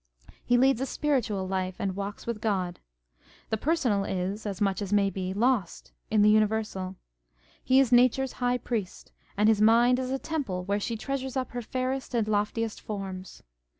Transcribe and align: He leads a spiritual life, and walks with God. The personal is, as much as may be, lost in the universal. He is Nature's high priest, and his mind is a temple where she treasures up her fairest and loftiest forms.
He 0.43 0.57
leads 0.57 0.81
a 0.81 0.87
spiritual 0.87 1.47
life, 1.47 1.75
and 1.77 1.95
walks 1.95 2.25
with 2.25 2.41
God. 2.41 2.79
The 3.51 3.55
personal 3.57 4.03
is, 4.03 4.47
as 4.47 4.59
much 4.59 4.81
as 4.81 4.91
may 4.91 5.11
be, 5.11 5.31
lost 5.31 5.91
in 6.09 6.23
the 6.23 6.29
universal. 6.31 6.95
He 7.63 7.79
is 7.79 7.91
Nature's 7.91 8.31
high 8.41 8.57
priest, 8.57 9.11
and 9.37 9.47
his 9.47 9.61
mind 9.61 9.99
is 9.99 10.09
a 10.09 10.17
temple 10.17 10.65
where 10.65 10.79
she 10.79 10.97
treasures 10.97 11.37
up 11.37 11.51
her 11.51 11.61
fairest 11.61 12.15
and 12.15 12.27
loftiest 12.27 12.81
forms. 12.81 13.43